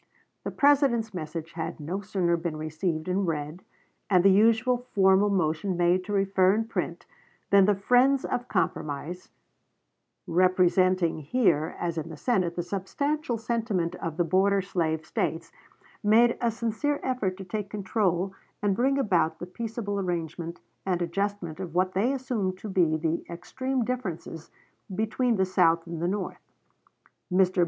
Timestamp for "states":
15.05-15.51